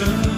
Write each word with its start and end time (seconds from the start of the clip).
sun. 0.00 0.29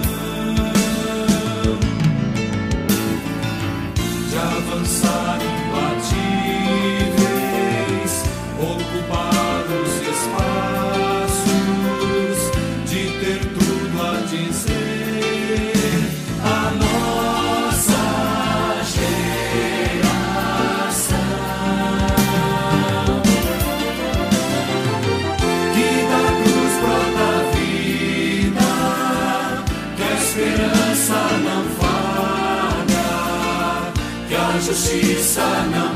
Justiça 35.00 35.40
não 35.70 35.91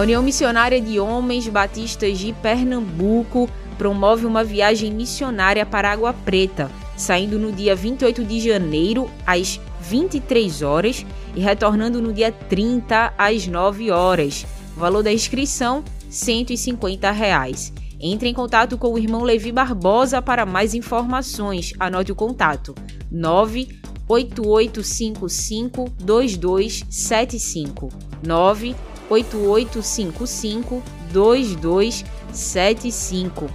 A 0.00 0.02
União 0.02 0.22
Missionária 0.22 0.80
de 0.80 0.98
Homens 0.98 1.46
Batistas 1.46 2.18
de 2.18 2.32
Pernambuco 2.32 3.50
promove 3.76 4.24
uma 4.24 4.42
viagem 4.42 4.90
missionária 4.90 5.66
para 5.66 5.92
Água 5.92 6.14
Preta, 6.14 6.70
saindo 6.96 7.38
no 7.38 7.52
dia 7.52 7.76
28 7.76 8.24
de 8.24 8.40
janeiro 8.40 9.10
às 9.26 9.60
23 9.82 10.62
horas 10.62 11.04
e 11.36 11.40
retornando 11.40 12.00
no 12.00 12.14
dia 12.14 12.32
30 12.32 13.12
às 13.18 13.46
9 13.46 13.90
horas. 13.90 14.46
Valor 14.74 15.02
da 15.02 15.12
inscrição 15.12 15.84
150 16.08 17.10
reais. 17.10 17.70
Entre 18.00 18.26
em 18.26 18.32
contato 18.32 18.78
com 18.78 18.94
o 18.94 18.98
irmão 18.98 19.22
Levi 19.22 19.52
Barbosa 19.52 20.22
para 20.22 20.46
mais 20.46 20.72
informações. 20.72 21.74
Anote 21.78 22.10
o 22.10 22.16
contato: 22.16 22.74
98855 23.12 25.90
2275 25.98 27.90
9 28.26 28.74
8855 29.10 30.82
2275. 31.12 33.50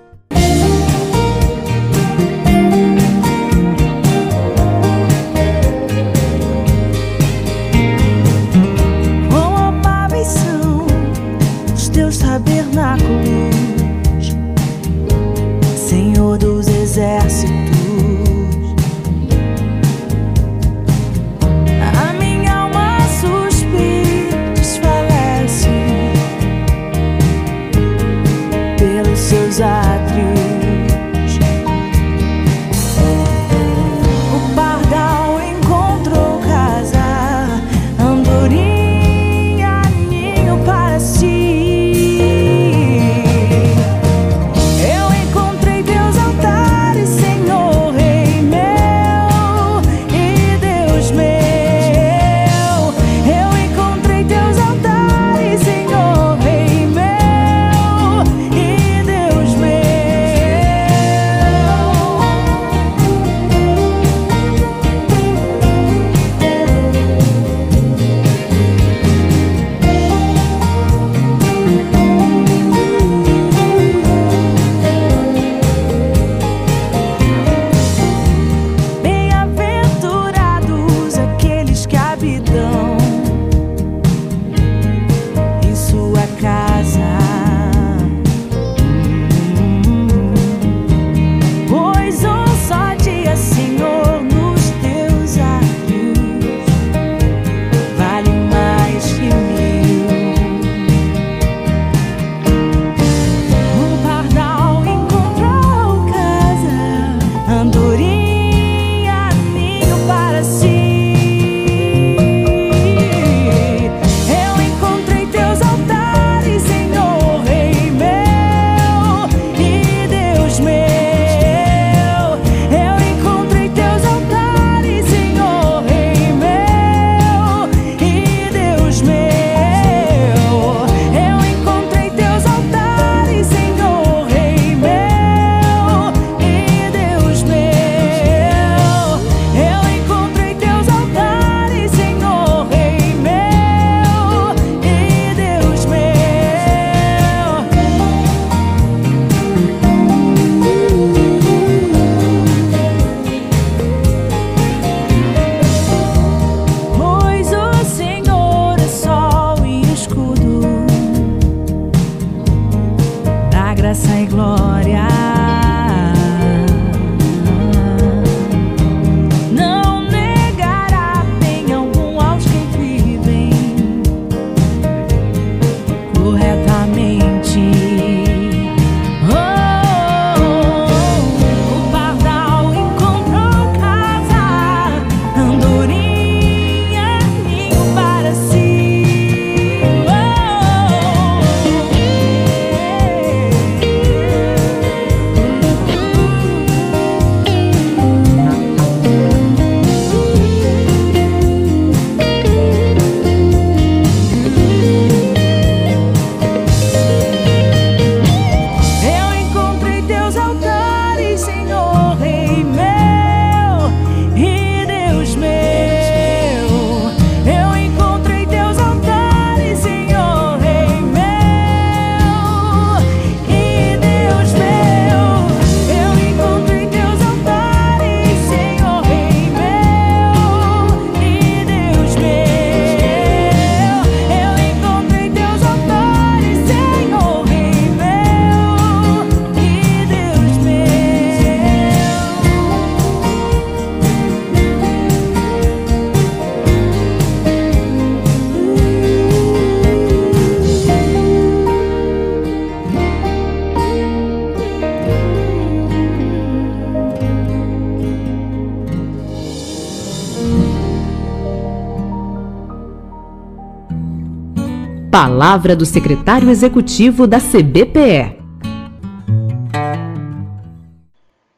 Palavra 265.12 265.76
do 265.76 265.88
secretário 265.88 266.52
executivo 266.52 267.26
da 267.26 267.40
CBPE. 267.40 268.38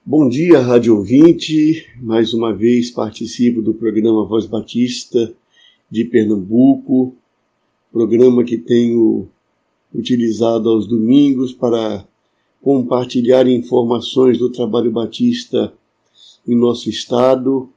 Bom 0.05 0.29
dia, 0.29 0.61
rádio 0.61 0.95
ouvinte. 0.95 1.85
Mais 2.01 2.33
uma 2.33 2.53
vez 2.55 2.89
participo 2.91 3.61
do 3.61 3.73
programa 3.73 4.23
Voz 4.23 4.45
Batista 4.45 5.33
de 5.89 6.05
Pernambuco, 6.05 7.13
programa 7.91 8.45
que 8.45 8.57
tenho 8.57 9.27
utilizado 9.93 10.69
aos 10.69 10.87
domingos 10.87 11.51
para 11.51 12.05
compartilhar 12.61 13.45
informações 13.49 14.37
do 14.37 14.49
trabalho 14.49 14.91
batista 14.91 15.73
em 16.47 16.55
nosso 16.55 16.89
estado 16.89 17.69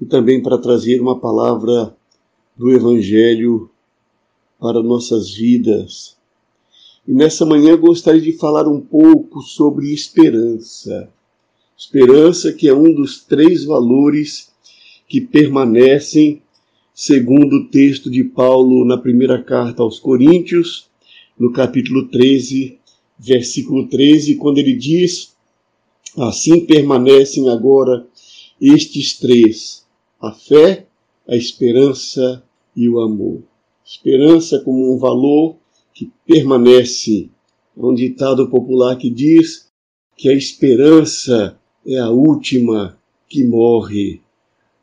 e 0.00 0.06
também 0.06 0.40
para 0.40 0.58
trazer 0.58 1.00
uma 1.00 1.18
palavra 1.18 1.92
do 2.56 2.70
Evangelho 2.70 3.68
para 4.62 4.80
nossas 4.80 5.34
vidas. 5.34 6.16
E 7.06 7.12
nessa 7.12 7.44
manhã 7.44 7.76
gostaria 7.76 8.20
de 8.20 8.34
falar 8.34 8.68
um 8.68 8.80
pouco 8.80 9.42
sobre 9.42 9.92
esperança. 9.92 11.12
Esperança, 11.76 12.52
que 12.52 12.68
é 12.68 12.72
um 12.72 12.94
dos 12.94 13.24
três 13.24 13.64
valores 13.64 14.52
que 15.08 15.20
permanecem, 15.20 16.40
segundo 16.94 17.56
o 17.56 17.68
texto 17.70 18.08
de 18.08 18.22
Paulo 18.22 18.84
na 18.84 18.96
primeira 18.96 19.42
carta 19.42 19.82
aos 19.82 19.98
Coríntios, 19.98 20.86
no 21.36 21.52
capítulo 21.52 22.06
13, 22.06 22.78
versículo 23.18 23.88
13, 23.88 24.36
quando 24.36 24.58
ele 24.58 24.76
diz: 24.76 25.34
Assim 26.16 26.64
permanecem 26.64 27.48
agora 27.48 28.06
estes 28.60 29.18
três: 29.18 29.84
a 30.20 30.30
fé, 30.30 30.86
a 31.26 31.34
esperança 31.34 32.44
e 32.76 32.88
o 32.88 33.00
amor. 33.00 33.42
Esperança 33.94 34.58
como 34.58 34.94
um 34.94 34.96
valor 34.96 35.56
que 35.92 36.10
permanece. 36.26 37.28
Há 37.76 37.86
um 37.86 37.94
ditado 37.94 38.48
popular 38.48 38.96
que 38.96 39.10
diz 39.10 39.68
que 40.16 40.30
a 40.30 40.32
esperança 40.32 41.58
é 41.86 41.98
a 41.98 42.08
última 42.08 42.96
que 43.28 43.44
morre. 43.44 44.22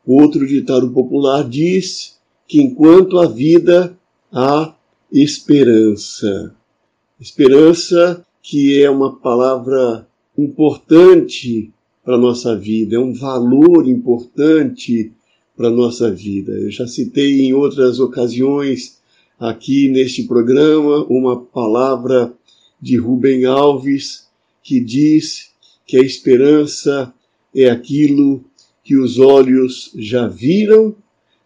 Outro 0.05 0.45
ditado 0.45 0.91
popular 0.91 1.43
diz 1.43 2.19
que 2.47 2.61
enquanto 2.61 3.17
há 3.17 3.27
vida, 3.27 3.97
há 4.31 4.75
esperança. 5.11 6.55
Esperança 7.19 8.23
que 8.43 8.79
é 8.79 8.91
uma 8.91 9.15
palavra 9.15 10.07
importante 10.37 11.73
para 12.05 12.13
a 12.13 12.19
nossa 12.19 12.55
vida, 12.55 12.95
é 12.95 12.99
um 12.99 13.13
valor 13.13 13.87
importante 13.87 15.11
para 15.57 15.67
a 15.67 15.71
nossa 15.71 16.11
vida. 16.11 16.51
Eu 16.51 16.69
já 16.69 16.87
citei 16.87 17.41
em 17.41 17.53
outras 17.53 17.99
ocasiões 17.99 18.98
aqui 19.39 19.87
neste 19.87 20.23
programa 20.23 21.05
uma 21.05 21.39
palavra 21.39 22.33
de 22.81 22.97
Rubem 22.97 23.45
Alves 23.45 24.27
que 24.61 24.81
diz 24.81 25.51
que 25.87 25.97
a 25.97 26.01
esperança 26.01 27.13
é 27.55 27.69
aquilo 27.69 28.43
que 28.83 28.97
os 28.97 29.17
olhos 29.17 29.91
já 29.95 30.27
viram, 30.27 30.95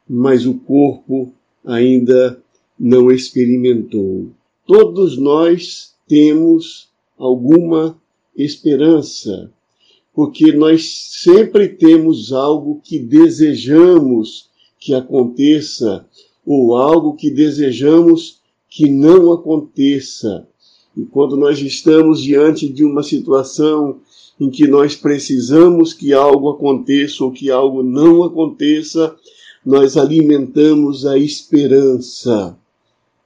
mas 0.10 0.46
o 0.46 0.56
corpo 0.56 1.32
ainda 1.64 2.42
não 2.80 3.12
experimentou. 3.12 4.32
Todos 4.66 5.18
nós 5.18 5.94
temos 6.08 6.90
alguma 7.18 7.98
esperança, 8.36 9.52
porque 10.14 10.52
nós 10.52 11.12
sempre 11.22 11.70
temos 11.70 12.34
algo 12.34 12.82
que 12.84 12.98
desejamos 12.98 14.50
que 14.80 14.94
aconteça 14.94 16.06
ou 16.46 16.76
algo 16.76 17.16
que 17.16 17.30
desejamos 17.30 18.42
que 18.70 18.90
não 18.90 19.32
aconteça. 19.32 20.48
E 20.96 21.04
quando 21.04 21.38
nós 21.38 21.60
estamos 21.60 22.22
diante 22.22 22.68
de 22.68 22.84
uma 22.84 23.04
situação 23.04 24.00
em 24.40 24.50
que 24.50 24.68
nós 24.68 24.96
precisamos 24.96 25.94
que 25.94 26.14
algo 26.14 26.50
aconteça 26.50 27.24
ou 27.24 27.32
que 27.32 27.50
algo 27.50 27.84
não 27.84 28.24
aconteça, 28.24 29.16
nós 29.66 29.96
alimentamos 29.96 31.06
a 31.06 31.18
esperança. 31.18 32.58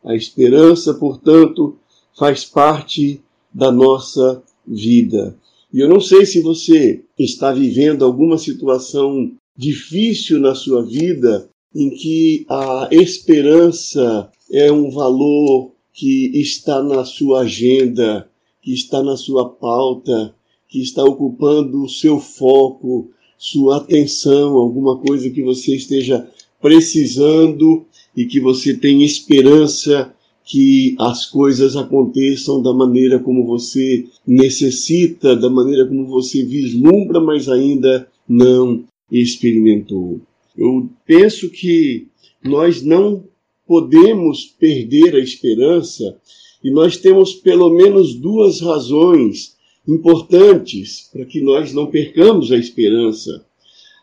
A 0.04 0.16
esperança, 0.16 0.94
portanto, 0.94 1.76
faz 2.18 2.46
parte 2.46 3.22
da 3.54 3.72
nossa 3.72 4.42
vida. 4.66 5.36
E 5.74 5.80
eu 5.80 5.90
não 5.90 6.00
sei 6.00 6.26
se 6.26 6.42
você 6.42 7.04
está 7.18 7.52
vivendo 7.52 8.06
alguma 8.06 8.38
situação 8.38 9.32
difícil 9.56 10.40
na 10.40 10.54
sua 10.54 10.84
vida 10.84 11.50
em 11.74 11.90
que 11.90 12.46
a 12.50 12.90
esperança 12.92 14.32
é 14.52 14.72
um 14.72 14.90
valor 14.90 15.72
que 15.94 16.32
está 16.40 16.82
na 16.82 17.04
sua 17.06 17.42
agenda, 17.42 18.30
que 18.62 18.74
está 18.74 19.02
na 19.02 19.18
sua 19.18 19.50
pauta, 19.50 20.34
que 20.68 20.82
está 20.82 21.04
ocupando 21.04 21.84
o 21.84 21.90
seu 21.90 22.20
foco, 22.20 23.10
sua 23.38 23.78
atenção, 23.78 24.54
alguma 24.56 24.98
coisa 24.98 25.30
que 25.30 25.44
você 25.44 25.76
esteja 25.76 26.28
precisando 26.62 27.86
e 28.16 28.26
que 28.26 28.40
você 28.40 28.74
tem 28.76 29.04
esperança 29.04 30.14
que 30.44 30.96
as 30.98 31.26
coisas 31.26 31.76
aconteçam 31.76 32.62
da 32.62 32.74
maneira 32.74 33.20
como 33.20 33.46
você 33.46 34.06
necessita, 34.26 35.36
da 35.36 35.50
maneira 35.50 35.86
como 35.86 36.06
você 36.08 36.44
vislumbra, 36.44 37.20
mas 37.20 37.50
ainda 37.50 38.08
não 38.28 38.86
experimentou. 39.12 40.22
Eu 40.58 40.90
penso 41.06 41.50
que 41.50 42.08
nós 42.44 42.82
não 42.82 43.26
podemos 43.68 44.46
perder 44.46 45.16
a 45.16 45.20
esperança 45.20 46.18
e 46.64 46.72
nós 46.72 46.98
temos 46.98 47.34
pelo 47.34 47.70
menos 47.70 48.16
duas 48.16 48.60
razões 48.60 49.56
importantes 49.88 51.10
para 51.14 51.26
que 51.26 51.42
nós 51.42 51.74
não 51.74 51.88
percamos 51.88 52.52
a 52.52 52.58
esperança. 52.58 53.46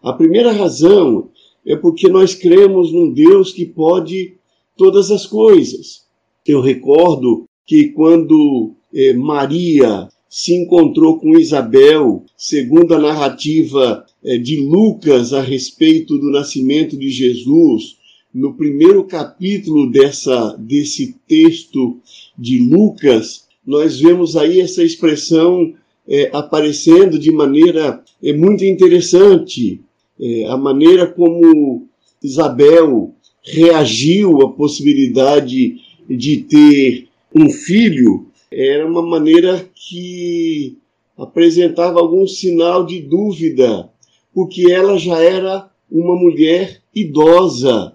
A 0.03 0.13
primeira 0.13 0.53
razão 0.53 1.31
é 1.67 1.75
porque 1.75 2.09
nós 2.09 2.35
cremos 2.35 2.93
num 2.93 3.13
Deus 3.13 3.53
que 3.53 3.67
pode 3.67 4.35
todas 4.77 5.11
as 5.11 5.27
coisas. 5.27 6.05
Eu 6.47 6.61
recordo 6.61 7.49
que 7.67 7.89
quando 7.89 8.75
eh, 8.95 9.15
Maria 9.15 10.09
se 10.29 10.55
encontrou 10.55 11.19
com 11.19 11.39
Isabel, 11.39 12.25
segundo 12.37 12.95
a 12.95 12.99
narrativa 12.99 14.05
de 14.43 14.57
Lucas 14.57 15.33
a 15.33 15.43
respeito 15.43 16.19
do 16.19 16.31
nascimento 16.31 16.97
de 16.97 17.11
Jesus, 17.11 17.97
no 18.35 18.55
primeiro 18.55 19.05
capítulo 19.05 19.91
dessa, 19.91 20.57
desse 20.59 21.15
texto 21.29 21.99
de 22.37 22.59
Lucas, 22.59 23.47
nós 23.65 24.01
vemos 24.01 24.37
aí 24.37 24.61
essa 24.61 24.83
expressão 24.83 25.73
é, 26.07 26.31
aparecendo 26.33 27.19
de 27.19 27.31
maneira 27.31 28.03
é, 28.23 28.33
muito 28.33 28.65
interessante. 28.65 29.81
É, 30.21 30.47
a 30.47 30.57
maneira 30.57 31.07
como 31.07 31.87
Isabel 32.23 33.15
reagiu 33.43 34.43
à 34.43 34.53
possibilidade 34.53 35.77
de 36.09 36.37
ter 36.39 37.09
um 37.35 37.49
filho 37.51 38.27
era 38.51 38.87
uma 38.87 39.03
maneira 39.03 39.69
que 39.75 40.77
apresentava 41.17 42.01
algum 42.01 42.27
sinal 42.27 42.87
de 42.87 43.01
dúvida, 43.01 43.91
porque 44.35 44.71
ela 44.71 44.99
já 44.99 45.19
era 45.21 45.71
uma 45.91 46.17
mulher 46.17 46.81
idosa. 46.95 47.95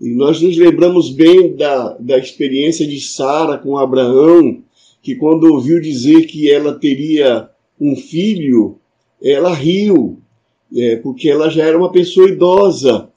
E 0.00 0.14
nós 0.14 0.40
nos 0.40 0.56
lembramos 0.56 1.10
bem 1.10 1.54
da, 1.54 1.96
da 1.98 2.18
experiência 2.18 2.86
de 2.86 3.00
Sara 3.00 3.58
com 3.58 3.76
Abraão, 3.76 4.62
que 5.02 5.14
quando 5.16 5.52
ouviu 5.52 5.80
dizer 5.80 6.26
que 6.26 6.50
ela 6.50 6.78
teria 6.78 7.48
um 7.80 7.94
filho, 7.96 8.78
ela 9.22 9.52
riu, 9.52 10.18
é, 10.74 10.96
porque 10.96 11.28
ela 11.28 11.50
já 11.50 11.64
era 11.64 11.76
uma 11.76 11.92
pessoa 11.92 12.28
idosa. 12.28 13.08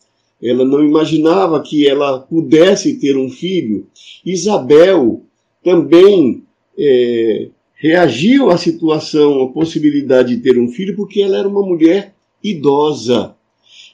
Ela 0.42 0.66
não 0.66 0.84
imaginava 0.84 1.62
que 1.62 1.88
ela 1.88 2.20
pudesse 2.20 3.00
ter 3.00 3.16
um 3.16 3.30
filho. 3.30 3.88
Isabel 4.26 5.22
também 5.64 6.44
é, 6.78 7.50
reagiu 7.76 8.50
à 8.50 8.58
situação, 8.58 9.44
à 9.44 9.48
possibilidade 9.50 10.36
de 10.36 10.42
ter 10.42 10.58
um 10.58 10.68
filho, 10.70 10.96
porque 10.96 11.22
ela 11.22 11.38
era 11.38 11.48
uma 11.48 11.62
mulher 11.62 12.14
idosa. 12.44 13.36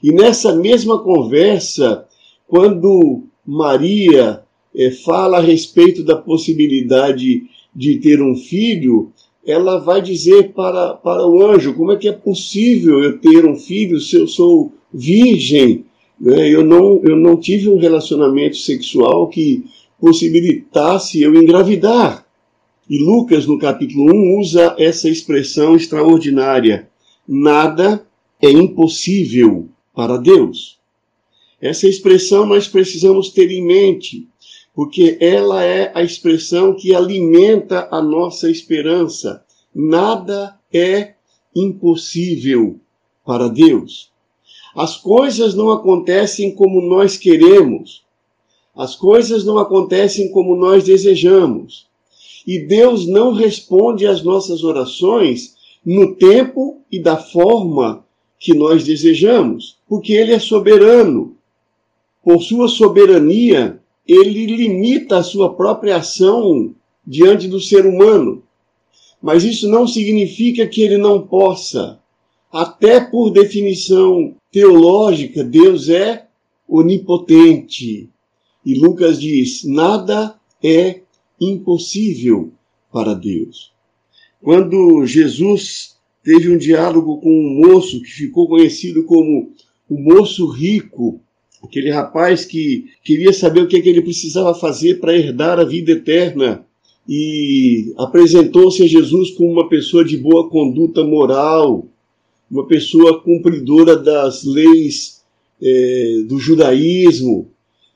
E 0.01 0.11
nessa 0.11 0.55
mesma 0.55 0.99
conversa, 0.99 2.05
quando 2.47 3.23
Maria 3.45 4.43
é, 4.75 4.91
fala 4.91 5.37
a 5.37 5.41
respeito 5.41 6.03
da 6.03 6.15
possibilidade 6.15 7.43
de 7.75 7.97
ter 7.97 8.21
um 8.21 8.35
filho, 8.35 9.11
ela 9.45 9.79
vai 9.79 10.01
dizer 10.01 10.53
para, 10.53 10.93
para 10.93 11.25
o 11.25 11.45
anjo: 11.45 11.73
como 11.73 11.91
é 11.91 11.95
que 11.95 12.07
é 12.07 12.13
possível 12.13 13.03
eu 13.03 13.17
ter 13.17 13.45
um 13.45 13.55
filho 13.55 13.99
se 13.99 14.15
eu 14.15 14.27
sou 14.27 14.71
virgem? 14.93 15.85
Né? 16.19 16.49
Eu, 16.49 16.63
não, 16.63 17.01
eu 17.03 17.15
não 17.15 17.37
tive 17.37 17.69
um 17.69 17.77
relacionamento 17.77 18.57
sexual 18.57 19.27
que 19.27 19.65
possibilitasse 19.99 21.21
eu 21.21 21.35
engravidar. 21.35 22.25
E 22.89 22.97
Lucas, 22.99 23.45
no 23.45 23.59
capítulo 23.59 24.13
1, 24.13 24.39
usa 24.39 24.75
essa 24.77 25.09
expressão 25.09 25.75
extraordinária: 25.75 26.89
nada 27.27 28.06
é 28.41 28.49
impossível 28.49 29.69
para 29.93 30.17
Deus. 30.17 30.77
Essa 31.61 31.87
expressão 31.87 32.45
nós 32.45 32.67
precisamos 32.67 33.29
ter 33.29 33.49
em 33.49 33.65
mente, 33.65 34.27
porque 34.75 35.17
ela 35.19 35.63
é 35.63 35.91
a 35.95 36.03
expressão 36.03 36.75
que 36.75 36.93
alimenta 36.93 37.87
a 37.91 38.01
nossa 38.01 38.49
esperança. 38.49 39.43
Nada 39.73 40.57
é 40.71 41.15
impossível 41.55 42.79
para 43.25 43.47
Deus. 43.47 44.11
As 44.75 44.95
coisas 44.95 45.55
não 45.55 45.71
acontecem 45.71 46.53
como 46.53 46.79
nós 46.81 47.17
queremos. 47.17 48.05
As 48.75 48.95
coisas 48.95 49.43
não 49.43 49.57
acontecem 49.57 50.29
como 50.31 50.55
nós 50.55 50.83
desejamos. 50.83 51.87
E 52.45 52.59
Deus 52.59 53.07
não 53.07 53.33
responde 53.33 54.05
às 54.05 54.21
nossas 54.21 54.63
orações 54.63 55.55
no 55.83 56.15
tempo 56.15 56.81
e 56.91 57.01
da 57.01 57.17
forma 57.17 58.05
que 58.39 58.53
nós 58.53 58.83
desejamos, 58.83 59.77
porque 59.87 60.13
Ele 60.13 60.33
é 60.33 60.39
soberano. 60.39 61.35
Por 62.23 62.41
sua 62.41 62.67
soberania, 62.67 63.79
ele 64.07 64.45
limita 64.45 65.17
a 65.17 65.23
sua 65.23 65.53
própria 65.53 65.97
ação 65.97 66.73
diante 67.05 67.47
do 67.47 67.59
ser 67.59 67.85
humano. 67.85 68.41
Mas 69.21 69.43
isso 69.43 69.67
não 69.67 69.85
significa 69.85 70.65
que 70.65 70.81
ele 70.81 70.97
não 70.97 71.21
possa. 71.27 71.99
Até 72.51 73.01
por 73.01 73.31
definição 73.31 74.35
teológica, 74.51 75.43
Deus 75.43 75.89
é 75.89 76.27
onipotente. 76.67 78.09
E 78.65 78.75
Lucas 78.75 79.19
diz: 79.19 79.63
nada 79.65 80.39
é 80.63 81.01
impossível 81.39 82.51
para 82.91 83.13
Deus. 83.13 83.73
Quando 84.41 85.05
Jesus 85.05 85.96
teve 86.27 86.49
um 86.49 86.57
diálogo 86.57 87.21
com 87.21 87.29
um 87.31 87.65
moço 87.65 88.01
que 88.01 88.09
ficou 88.11 88.49
conhecido 88.49 89.05
como 89.05 89.53
o 89.89 89.97
moço 89.97 90.45
rico, 90.47 91.21
aquele 91.63 91.89
rapaz 91.89 92.43
que 92.43 92.87
queria 93.01 93.31
saber 93.31 93.61
o 93.61 93.67
que, 93.67 93.77
é 93.77 93.81
que 93.81 93.87
ele 93.87 94.01
precisava 94.01 94.53
fazer 94.53 94.99
para 94.99 95.15
herdar 95.15 95.57
a 95.57 95.63
vida 95.63 95.93
eterna 95.93 96.65
e 97.07 97.93
apresentou-se 97.97 98.83
a 98.83 98.87
Jesus 98.87 99.31
como 99.31 99.53
uma 99.53 99.69
pessoa 99.69 100.03
de 100.03 100.17
boa 100.17 100.49
conduta 100.49 101.01
moral, 101.01 101.87
uma 102.51 102.67
pessoa 102.67 103.21
cumpridora 103.21 103.95
das 103.95 104.43
leis 104.43 105.23
é, 105.63 106.23
do 106.27 106.37
judaísmo. 106.39 107.47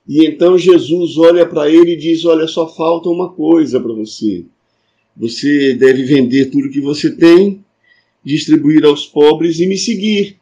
E 0.08 0.26
então 0.26 0.58
Jesus 0.58 1.18
olha 1.18 1.46
para 1.46 1.70
ele 1.70 1.96
e 1.96 1.98
diz: 1.98 2.24
Olha, 2.24 2.48
só 2.48 2.66
falta 2.66 3.10
uma 3.10 3.28
coisa 3.28 3.78
para 3.78 3.92
você. 3.92 4.46
Você 5.18 5.74
deve 5.74 6.04
vender 6.04 6.46
tudo 6.46 6.70
que 6.70 6.80
você 6.80 7.14
tem, 7.14 7.61
distribuir 8.24 8.86
aos 8.86 9.06
pobres 9.06 9.60
e 9.60 9.68
me 9.68 9.78
seguir. 9.78 10.38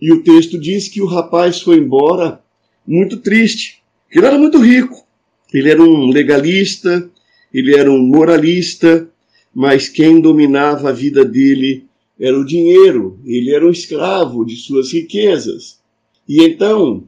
E 0.00 0.12
o 0.12 0.22
texto 0.22 0.58
diz 0.58 0.88
que 0.88 1.00
o 1.00 1.06
rapaz 1.06 1.60
foi 1.60 1.78
embora 1.78 2.40
muito 2.86 3.18
triste. 3.18 3.82
Ele 4.10 4.26
era 4.26 4.38
muito 4.38 4.58
rico. 4.58 5.04
Ele 5.52 5.70
era 5.70 5.82
um 5.82 6.06
legalista, 6.08 7.10
ele 7.52 7.74
era 7.74 7.90
um 7.90 8.04
moralista, 8.04 9.08
mas 9.54 9.88
quem 9.88 10.20
dominava 10.20 10.90
a 10.90 10.92
vida 10.92 11.24
dele 11.24 11.84
era 12.18 12.38
o 12.38 12.44
dinheiro. 12.44 13.18
Ele 13.24 13.54
era 13.54 13.66
um 13.66 13.70
escravo 13.70 14.44
de 14.44 14.56
suas 14.56 14.92
riquezas. 14.92 15.80
E 16.28 16.42
então, 16.42 17.04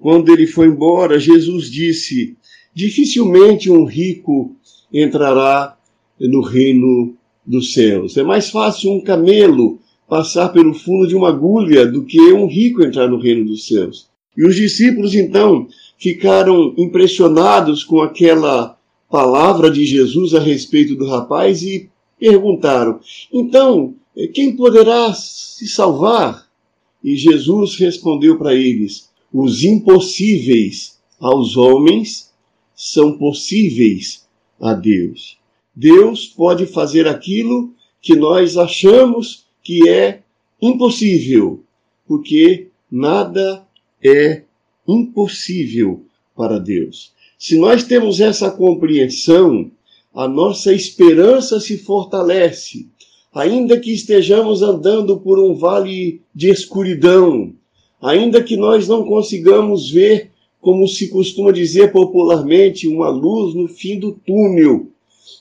quando 0.00 0.32
ele 0.32 0.46
foi 0.46 0.66
embora, 0.66 1.18
Jesus 1.18 1.70
disse: 1.70 2.36
dificilmente 2.74 3.70
um 3.70 3.84
rico 3.84 4.56
entrará 4.92 5.76
no 6.18 6.40
reino 6.40 7.16
dos 7.46 7.72
céus. 7.72 8.16
É 8.16 8.22
mais 8.22 8.50
fácil 8.50 8.92
um 8.92 9.00
camelo 9.00 9.78
passar 10.08 10.50
pelo 10.50 10.74
fundo 10.74 11.06
de 11.06 11.16
uma 11.16 11.28
agulha 11.28 11.86
do 11.86 12.04
que 12.04 12.20
um 12.32 12.46
rico 12.46 12.82
entrar 12.82 13.08
no 13.08 13.18
reino 13.18 13.46
dos 13.46 13.66
céus. 13.66 14.08
E 14.36 14.46
os 14.46 14.56
discípulos 14.56 15.14
então 15.14 15.66
ficaram 15.98 16.74
impressionados 16.76 17.84
com 17.84 18.00
aquela 18.00 18.78
palavra 19.10 19.70
de 19.70 19.84
Jesus 19.84 20.34
a 20.34 20.40
respeito 20.40 20.96
do 20.96 21.06
rapaz 21.06 21.62
e 21.62 21.90
perguntaram: 22.18 23.00
então, 23.32 23.94
quem 24.32 24.56
poderá 24.56 25.12
se 25.12 25.66
salvar? 25.66 26.46
E 27.02 27.16
Jesus 27.16 27.76
respondeu 27.76 28.38
para 28.38 28.54
eles: 28.54 29.10
os 29.32 29.64
impossíveis 29.64 30.98
aos 31.20 31.56
homens 31.56 32.32
são 32.74 33.16
possíveis 33.18 34.26
a 34.60 34.72
Deus. 34.74 35.38
Deus 35.74 36.26
pode 36.26 36.66
fazer 36.66 37.06
aquilo 37.06 37.72
que 38.00 38.14
nós 38.14 38.56
achamos 38.56 39.46
que 39.62 39.88
é 39.88 40.20
impossível, 40.60 41.62
porque 42.06 42.68
nada 42.90 43.66
é 44.04 44.42
impossível 44.86 46.04
para 46.36 46.58
Deus. 46.58 47.12
Se 47.38 47.58
nós 47.58 47.84
temos 47.84 48.20
essa 48.20 48.50
compreensão, 48.50 49.70
a 50.14 50.28
nossa 50.28 50.74
esperança 50.74 51.58
se 51.58 51.78
fortalece, 51.78 52.86
ainda 53.32 53.80
que 53.80 53.92
estejamos 53.92 54.62
andando 54.62 55.18
por 55.18 55.38
um 55.38 55.54
vale 55.54 56.20
de 56.34 56.50
escuridão, 56.50 57.52
ainda 58.00 58.42
que 58.42 58.56
nós 58.56 58.86
não 58.86 59.04
consigamos 59.04 59.90
ver, 59.90 60.30
como 60.60 60.86
se 60.86 61.08
costuma 61.08 61.50
dizer 61.50 61.90
popularmente, 61.92 62.86
uma 62.86 63.08
luz 63.08 63.54
no 63.54 63.66
fim 63.66 63.98
do 63.98 64.12
túnel. 64.12 64.88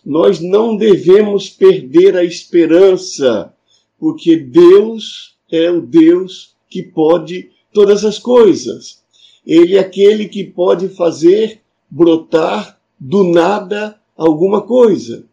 Nós 0.05 0.39
não 0.39 0.75
devemos 0.75 1.49
perder 1.49 2.15
a 2.15 2.23
esperança, 2.23 3.53
porque 3.99 4.35
Deus 4.35 5.35
é 5.51 5.69
o 5.69 5.81
Deus 5.81 6.55
que 6.69 6.81
pode 6.81 7.51
todas 7.73 8.03
as 8.03 8.17
coisas. 8.17 9.01
Ele 9.45 9.75
é 9.75 9.79
aquele 9.79 10.27
que 10.27 10.43
pode 10.43 10.89
fazer 10.89 11.61
brotar 11.89 12.79
do 12.99 13.23
nada 13.23 13.99
alguma 14.15 14.61
coisa. 14.61 15.25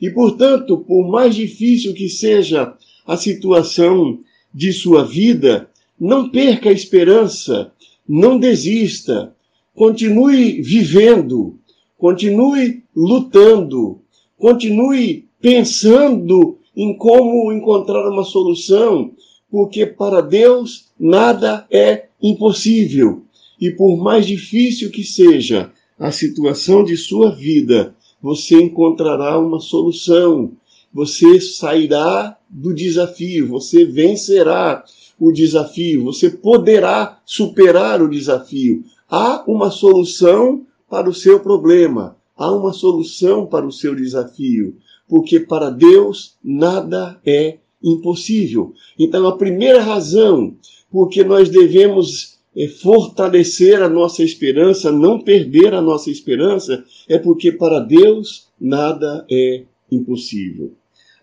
E, 0.00 0.10
portanto, 0.10 0.78
por 0.78 1.08
mais 1.08 1.34
difícil 1.34 1.94
que 1.94 2.08
seja 2.08 2.74
a 3.06 3.16
situação 3.16 4.20
de 4.52 4.72
sua 4.72 5.04
vida, 5.04 5.68
não 5.98 6.28
perca 6.28 6.68
a 6.68 6.72
esperança, 6.72 7.72
não 8.06 8.38
desista, 8.38 9.34
continue 9.74 10.60
vivendo, 10.62 11.58
continue 12.04 12.82
lutando, 12.94 13.98
continue 14.36 15.26
pensando 15.40 16.58
em 16.76 16.94
como 16.98 17.50
encontrar 17.50 18.06
uma 18.10 18.24
solução, 18.24 19.12
porque 19.50 19.86
para 19.86 20.20
Deus 20.20 20.88
nada 21.00 21.66
é 21.70 22.08
impossível. 22.22 23.22
E 23.58 23.70
por 23.70 23.96
mais 23.96 24.26
difícil 24.26 24.90
que 24.90 25.02
seja 25.02 25.72
a 25.98 26.10
situação 26.10 26.84
de 26.84 26.94
sua 26.94 27.30
vida, 27.30 27.94
você 28.20 28.62
encontrará 28.62 29.38
uma 29.38 29.58
solução. 29.58 30.52
Você 30.92 31.40
sairá 31.40 32.36
do 32.50 32.74
desafio, 32.74 33.48
você 33.48 33.86
vencerá 33.86 34.84
o 35.18 35.32
desafio, 35.32 36.04
você 36.04 36.28
poderá 36.28 37.18
superar 37.24 38.02
o 38.02 38.10
desafio. 38.10 38.84
Há 39.08 39.42
uma 39.46 39.70
solução 39.70 40.66
para 40.94 41.10
o 41.10 41.14
seu 41.14 41.40
problema, 41.40 42.16
há 42.36 42.52
uma 42.52 42.72
solução 42.72 43.46
para 43.46 43.66
o 43.66 43.72
seu 43.72 43.96
desafio, 43.96 44.76
porque 45.08 45.40
para 45.40 45.68
Deus 45.68 46.36
nada 46.40 47.20
é 47.26 47.56
impossível. 47.82 48.72
Então, 48.96 49.26
a 49.26 49.36
primeira 49.36 49.82
razão 49.82 50.54
porque 50.92 51.24
nós 51.24 51.48
devemos 51.48 52.36
é, 52.56 52.68
fortalecer 52.68 53.82
a 53.82 53.88
nossa 53.88 54.22
esperança, 54.22 54.92
não 54.92 55.18
perder 55.18 55.74
a 55.74 55.82
nossa 55.82 56.12
esperança, 56.12 56.84
é 57.08 57.18
porque 57.18 57.50
para 57.50 57.80
Deus 57.80 58.46
nada 58.60 59.26
é 59.28 59.64
impossível. 59.90 60.74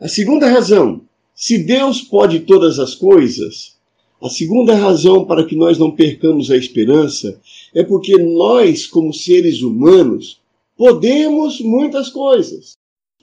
A 0.02 0.10
segunda 0.10 0.50
razão, 0.50 1.00
se 1.34 1.58
Deus 1.60 2.02
pode 2.02 2.42
todas 2.42 2.78
as 2.78 2.94
coisas, 2.94 3.78
a 4.22 4.28
segunda 4.28 4.76
razão 4.76 5.24
para 5.24 5.46
que 5.46 5.56
nós 5.56 5.78
não 5.78 5.92
percamos 5.92 6.52
a 6.52 6.58
esperança 6.58 7.40
é 7.74 7.84
porque 7.84 8.18
nós, 8.18 8.86
como 8.88 9.14
seres 9.14 9.62
humanos, 9.62 10.40
podemos 10.78 11.60
muitas 11.62 12.10
coisas. 12.10 12.74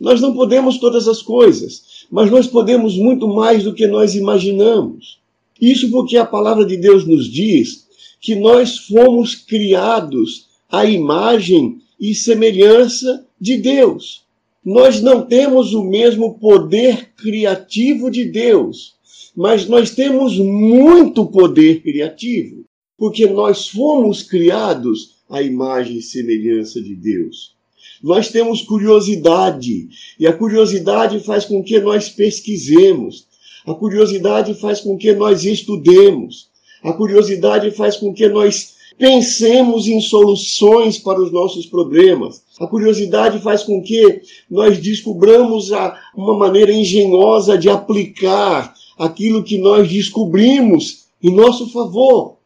Nós 0.00 0.20
não 0.20 0.32
podemos 0.32 0.78
todas 0.78 1.08
as 1.08 1.22
coisas, 1.22 2.06
mas 2.10 2.30
nós 2.30 2.46
podemos 2.46 2.96
muito 2.96 3.26
mais 3.28 3.64
do 3.64 3.74
que 3.74 3.86
nós 3.86 4.14
imaginamos. 4.14 5.18
Isso 5.60 5.90
porque 5.90 6.16
a 6.16 6.24
palavra 6.24 6.64
de 6.64 6.76
Deus 6.76 7.04
nos 7.06 7.30
diz 7.30 7.86
que 8.20 8.34
nós 8.34 8.78
fomos 8.78 9.34
criados 9.34 10.46
à 10.68 10.84
imagem 10.84 11.80
e 11.98 12.14
semelhança 12.14 13.26
de 13.40 13.56
Deus 13.56 14.28
nós 14.68 15.00
não 15.00 15.24
temos 15.24 15.72
o 15.72 15.82
mesmo 15.82 16.38
poder 16.38 17.14
criativo 17.16 18.10
de 18.10 18.26
Deus, 18.26 18.96
mas 19.34 19.66
nós 19.66 19.94
temos 19.94 20.38
muito 20.38 21.24
poder 21.24 21.80
criativo, 21.80 22.64
porque 22.98 23.26
nós 23.26 23.68
fomos 23.68 24.24
criados 24.24 25.18
à 25.30 25.40
imagem 25.40 25.98
e 25.98 26.02
semelhança 26.02 26.82
de 26.82 26.96
Deus. 26.96 27.56
Nós 28.02 28.28
temos 28.28 28.62
curiosidade, 28.62 29.88
e 30.18 30.26
a 30.26 30.32
curiosidade 30.32 31.20
faz 31.20 31.44
com 31.44 31.62
que 31.62 31.78
nós 31.80 32.08
pesquisemos, 32.08 33.26
a 33.64 33.74
curiosidade 33.74 34.54
faz 34.54 34.80
com 34.80 34.96
que 34.96 35.12
nós 35.14 35.44
estudemos, 35.44 36.48
a 36.82 36.92
curiosidade 36.92 37.70
faz 37.70 37.96
com 37.96 38.12
que 38.12 38.28
nós 38.28 38.76
pensemos 38.96 39.86
em 39.86 40.00
soluções 40.00 40.98
para 40.98 41.20
os 41.20 41.30
nossos 41.30 41.66
problemas. 41.66 42.42
A 42.58 42.66
curiosidade 42.66 43.38
faz 43.40 43.62
com 43.62 43.80
que 43.80 44.22
nós 44.50 44.78
descobramos 44.78 45.70
uma 46.16 46.36
maneira 46.36 46.72
engenhosa 46.72 47.56
de 47.56 47.68
aplicar 47.68 48.74
aquilo 48.98 49.44
que 49.44 49.58
nós 49.58 49.88
descobrimos 49.88 51.06
em 51.22 51.32
nosso 51.34 51.70
favor. 51.70 52.37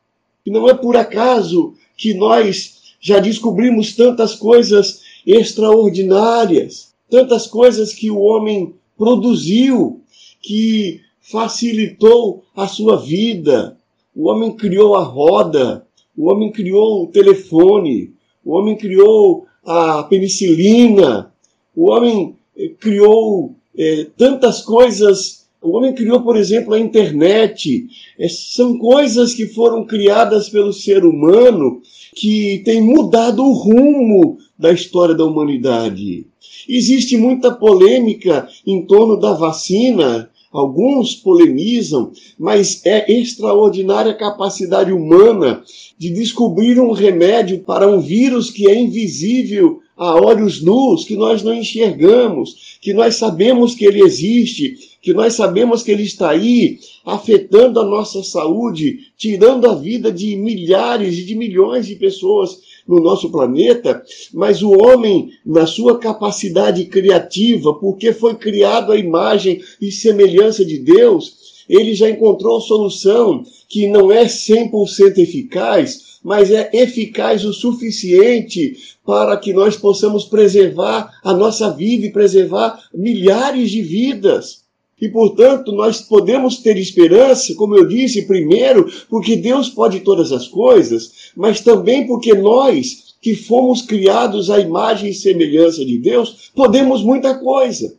E 0.44 0.50
não 0.50 0.68
é 0.68 0.74
por 0.74 0.96
acaso 0.96 1.74
que 1.96 2.14
nós 2.14 2.94
já 3.00 3.18
descobrimos 3.18 3.94
tantas 3.94 4.34
coisas 4.34 5.02
extraordinárias, 5.26 6.92
tantas 7.10 7.46
coisas 7.46 7.92
que 7.92 8.10
o 8.10 8.20
homem 8.20 8.74
produziu, 8.96 10.00
que 10.40 11.00
facilitou 11.20 12.44
a 12.54 12.66
sua 12.66 12.96
vida. 12.96 13.76
O 14.14 14.28
homem 14.28 14.52
criou 14.52 14.96
a 14.96 15.02
roda, 15.02 15.86
o 16.16 16.30
homem 16.30 16.50
criou 16.50 17.04
o 17.04 17.06
telefone, 17.06 18.12
o 18.44 18.52
homem 18.52 18.76
criou 18.76 19.46
a 19.64 20.02
penicilina, 20.02 21.32
o 21.74 21.90
homem 21.90 22.36
eh, 22.56 22.68
criou 22.78 23.54
é, 23.76 24.06
tantas 24.16 24.62
coisas. 24.62 25.41
O 25.62 25.76
homem 25.76 25.94
criou, 25.94 26.20
por 26.22 26.36
exemplo, 26.36 26.74
a 26.74 26.80
internet. 26.80 27.86
É, 28.18 28.28
são 28.28 28.76
coisas 28.78 29.32
que 29.32 29.46
foram 29.46 29.84
criadas 29.86 30.48
pelo 30.48 30.72
ser 30.72 31.04
humano 31.04 31.80
que 32.14 32.60
têm 32.64 32.80
mudado 32.80 33.42
o 33.42 33.52
rumo 33.52 34.38
da 34.58 34.72
história 34.72 35.14
da 35.14 35.24
humanidade. 35.24 36.26
Existe 36.68 37.16
muita 37.16 37.52
polêmica 37.52 38.48
em 38.66 38.84
torno 38.84 39.16
da 39.16 39.32
vacina 39.32 40.30
Alguns 40.52 41.14
polemizam, 41.14 42.12
mas 42.38 42.84
é 42.84 43.10
extraordinária 43.10 44.12
a 44.12 44.18
capacidade 44.18 44.92
humana 44.92 45.62
de 45.96 46.10
descobrir 46.10 46.78
um 46.78 46.92
remédio 46.92 47.60
para 47.60 47.88
um 47.88 47.98
vírus 47.98 48.50
que 48.50 48.70
é 48.70 48.78
invisível 48.78 49.80
a 49.96 50.14
olhos 50.14 50.62
nus, 50.62 51.06
que 51.06 51.16
nós 51.16 51.42
não 51.42 51.54
enxergamos, 51.54 52.76
que 52.82 52.92
nós 52.92 53.16
sabemos 53.16 53.74
que 53.74 53.86
ele 53.86 54.02
existe, 54.02 54.76
que 55.02 55.12
nós 55.12 55.34
sabemos 55.34 55.82
que 55.82 55.90
ele 55.90 56.04
está 56.04 56.30
aí, 56.30 56.78
afetando 57.04 57.80
a 57.80 57.84
nossa 57.84 58.22
saúde, 58.22 59.00
tirando 59.18 59.68
a 59.68 59.74
vida 59.74 60.12
de 60.12 60.36
milhares 60.36 61.18
e 61.18 61.24
de 61.24 61.34
milhões 61.34 61.86
de 61.86 61.96
pessoas 61.96 62.60
no 62.86 63.00
nosso 63.00 63.28
planeta, 63.30 64.00
mas 64.32 64.62
o 64.62 64.70
homem, 64.70 65.30
na 65.44 65.66
sua 65.66 65.98
capacidade 65.98 66.84
criativa, 66.84 67.74
porque 67.74 68.12
foi 68.12 68.36
criado 68.36 68.92
à 68.92 68.96
imagem 68.96 69.60
e 69.80 69.90
semelhança 69.90 70.64
de 70.64 70.78
Deus, 70.78 71.64
ele 71.68 71.94
já 71.94 72.08
encontrou 72.08 72.60
solução 72.60 73.44
que 73.68 73.88
não 73.88 74.12
é 74.12 74.26
100% 74.26 75.18
eficaz, 75.18 76.12
mas 76.22 76.52
é 76.52 76.70
eficaz 76.72 77.44
o 77.44 77.52
suficiente 77.52 78.76
para 79.04 79.36
que 79.36 79.52
nós 79.52 79.76
possamos 79.76 80.24
preservar 80.24 81.18
a 81.24 81.34
nossa 81.34 81.70
vida 81.70 82.06
e 82.06 82.12
preservar 82.12 82.78
milhares 82.94 83.70
de 83.70 83.82
vidas. 83.82 84.61
E, 85.02 85.08
portanto, 85.08 85.72
nós 85.72 86.00
podemos 86.00 86.58
ter 86.58 86.76
esperança, 86.76 87.52
como 87.56 87.76
eu 87.76 87.88
disse, 87.88 88.24
primeiro, 88.24 88.88
porque 89.10 89.34
Deus 89.34 89.68
pode 89.68 89.98
todas 89.98 90.30
as 90.30 90.46
coisas, 90.46 91.32
mas 91.36 91.60
também 91.60 92.06
porque 92.06 92.32
nós, 92.34 93.16
que 93.20 93.34
fomos 93.34 93.82
criados 93.82 94.48
à 94.48 94.60
imagem 94.60 95.10
e 95.10 95.14
semelhança 95.14 95.84
de 95.84 95.98
Deus, 95.98 96.52
podemos 96.54 97.02
muita 97.02 97.34
coisa. 97.34 97.96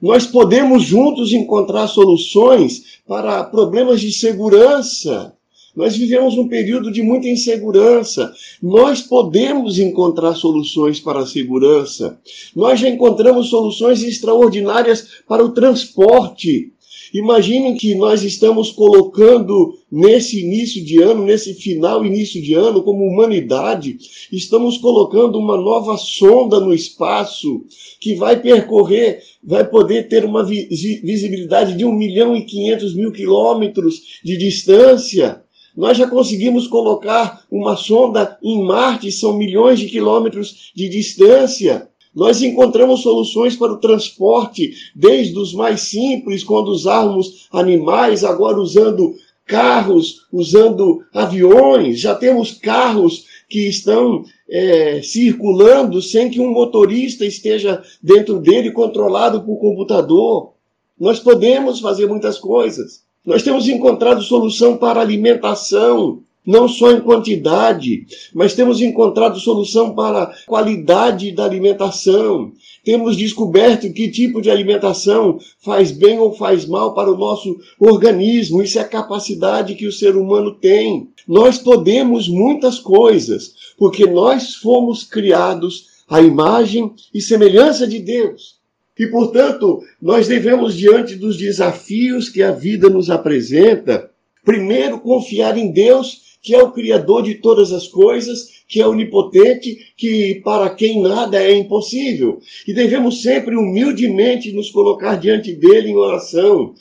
Nós 0.00 0.24
podemos 0.24 0.84
juntos 0.84 1.32
encontrar 1.32 1.88
soluções 1.88 3.00
para 3.08 3.42
problemas 3.42 4.00
de 4.00 4.12
segurança, 4.12 5.34
nós 5.74 5.96
vivemos 5.96 6.36
um 6.36 6.48
período 6.48 6.90
de 6.90 7.02
muita 7.02 7.28
insegurança. 7.28 8.32
Nós 8.62 9.00
podemos 9.00 9.78
encontrar 9.78 10.34
soluções 10.34 10.98
para 10.98 11.20
a 11.20 11.26
segurança. 11.26 12.18
Nós 12.54 12.80
já 12.80 12.88
encontramos 12.88 13.48
soluções 13.48 14.02
extraordinárias 14.02 15.22
para 15.26 15.44
o 15.44 15.50
transporte. 15.50 16.72
Imaginem 17.12 17.74
que 17.74 17.94
nós 17.94 18.22
estamos 18.22 18.70
colocando 18.70 19.74
nesse 19.90 20.40
início 20.40 20.84
de 20.84 21.02
ano, 21.02 21.24
nesse 21.24 21.54
final 21.54 22.06
início 22.06 22.40
de 22.40 22.54
ano, 22.54 22.82
como 22.82 23.04
humanidade, 23.04 23.98
estamos 24.30 24.78
colocando 24.78 25.36
uma 25.36 25.56
nova 25.56 25.96
sonda 25.96 26.60
no 26.60 26.72
espaço 26.72 27.64
que 28.00 28.14
vai 28.14 28.40
percorrer, 28.40 29.20
vai 29.42 29.68
poder 29.68 30.08
ter 30.08 30.24
uma 30.24 30.44
visibilidade 30.44 31.76
de 31.76 31.84
1 31.84 31.92
milhão 31.92 32.36
e 32.36 32.44
500 32.44 32.94
mil 32.94 33.10
quilômetros 33.10 34.20
de 34.24 34.36
distância. 34.36 35.42
Nós 35.76 35.96
já 35.96 36.06
conseguimos 36.06 36.66
colocar 36.66 37.44
uma 37.50 37.76
sonda 37.76 38.38
em 38.42 38.62
Marte, 38.62 39.12
são 39.12 39.36
milhões 39.36 39.78
de 39.78 39.86
quilômetros 39.86 40.72
de 40.74 40.88
distância. 40.88 41.88
Nós 42.14 42.42
encontramos 42.42 43.02
soluções 43.02 43.54
para 43.54 43.72
o 43.72 43.78
transporte, 43.78 44.72
desde 44.94 45.38
os 45.38 45.54
mais 45.54 45.82
simples, 45.82 46.42
quando 46.42 46.68
usávamos 46.68 47.46
animais, 47.52 48.24
agora 48.24 48.58
usando 48.58 49.14
carros, 49.46 50.26
usando 50.32 51.04
aviões. 51.14 52.00
Já 52.00 52.14
temos 52.14 52.52
carros 52.52 53.26
que 53.48 53.68
estão 53.68 54.24
é, 54.48 55.00
circulando 55.02 56.02
sem 56.02 56.30
que 56.30 56.40
um 56.40 56.52
motorista 56.52 57.24
esteja 57.24 57.82
dentro 58.02 58.38
dele, 58.38 58.70
controlado 58.72 59.42
por 59.42 59.58
computador. 59.58 60.52
Nós 60.98 61.20
podemos 61.20 61.80
fazer 61.80 62.06
muitas 62.06 62.38
coisas. 62.38 63.02
Nós 63.30 63.44
temos 63.44 63.68
encontrado 63.68 64.20
solução 64.22 64.76
para 64.76 65.00
alimentação, 65.00 66.18
não 66.44 66.66
só 66.66 66.90
em 66.90 67.00
quantidade, 67.00 68.04
mas 68.34 68.54
temos 68.54 68.80
encontrado 68.80 69.38
solução 69.38 69.94
para 69.94 70.34
qualidade 70.48 71.30
da 71.30 71.44
alimentação. 71.44 72.50
Temos 72.84 73.16
descoberto 73.16 73.92
que 73.92 74.10
tipo 74.10 74.42
de 74.42 74.50
alimentação 74.50 75.38
faz 75.60 75.92
bem 75.92 76.18
ou 76.18 76.32
faz 76.32 76.66
mal 76.66 76.92
para 76.92 77.08
o 77.08 77.16
nosso 77.16 77.56
organismo. 77.78 78.64
Isso 78.64 78.80
é 78.80 78.82
a 78.82 78.88
capacidade 78.88 79.76
que 79.76 79.86
o 79.86 79.92
ser 79.92 80.16
humano 80.16 80.56
tem. 80.56 81.08
Nós 81.28 81.56
podemos 81.56 82.26
muitas 82.26 82.80
coisas, 82.80 83.54
porque 83.78 84.06
nós 84.06 84.56
fomos 84.56 85.04
criados 85.04 85.84
à 86.08 86.20
imagem 86.20 86.92
e 87.14 87.20
semelhança 87.20 87.86
de 87.86 88.00
Deus. 88.00 88.59
E, 88.98 89.06
portanto, 89.06 89.82
nós 90.00 90.28
devemos, 90.28 90.76
diante 90.76 91.16
dos 91.16 91.36
desafios 91.36 92.28
que 92.28 92.42
a 92.42 92.52
vida 92.52 92.90
nos 92.90 93.10
apresenta, 93.10 94.10
primeiro 94.44 95.00
confiar 95.00 95.56
em 95.56 95.72
Deus, 95.72 96.30
que 96.42 96.54
é 96.54 96.62
o 96.62 96.72
Criador 96.72 97.22
de 97.22 97.34
todas 97.34 97.72
as 97.72 97.86
coisas, 97.86 98.60
que 98.66 98.80
é 98.80 98.86
onipotente, 98.86 99.92
que 99.96 100.40
para 100.44 100.70
quem 100.70 101.02
nada 101.02 101.42
é 101.42 101.54
impossível. 101.54 102.40
E 102.66 102.72
devemos 102.72 103.20
sempre 103.22 103.56
humildemente 103.56 104.52
nos 104.52 104.70
colocar 104.70 105.16
diante 105.16 105.52
dele 105.52 105.90
em 105.90 105.96
oração, 105.96 106.74